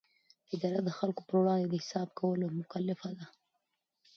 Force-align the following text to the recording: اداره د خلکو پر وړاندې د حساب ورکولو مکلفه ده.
اداره 0.53 0.79
د 0.83 0.89
خلکو 0.97 1.21
پر 1.27 1.35
وړاندې 1.39 1.67
د 1.69 1.75
حساب 1.81 2.07
ورکولو 2.09 2.45
مکلفه 2.59 3.09
ده. 3.17 3.25